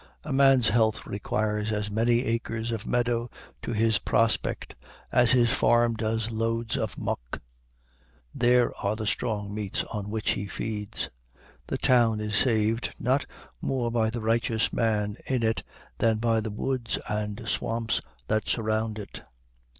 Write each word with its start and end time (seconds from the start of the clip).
A 0.23 0.33
man's 0.33 0.69
health 0.69 1.05
requires 1.05 1.71
as 1.71 1.91
many 1.91 2.25
acres 2.25 2.71
of 2.71 2.87
meadow 2.87 3.29
to 3.61 3.71
his 3.71 3.99
prospect 3.99 4.73
as 5.11 5.29
his 5.33 5.51
farm 5.51 5.93
does 5.93 6.31
loads 6.31 6.75
of 6.75 6.97
muck. 6.97 7.39
There 8.33 8.75
are 8.77 8.95
the 8.95 9.05
strong 9.05 9.53
meats 9.53 9.83
on 9.93 10.09
which 10.09 10.31
he 10.31 10.47
feeds. 10.47 11.11
A 11.69 11.77
town 11.77 12.19
is 12.19 12.35
saved, 12.35 12.95
not 12.97 13.27
more 13.61 13.91
by 13.91 14.09
the 14.09 14.21
righteous 14.21 14.73
men 14.73 15.17
in 15.27 15.43
it 15.43 15.61
than 15.99 16.17
by 16.17 16.39
the 16.41 16.49
woods 16.49 16.97
and 17.07 17.47
swamps 17.47 18.01
that 18.27 18.47
surround 18.49 18.97
it. 18.97 19.21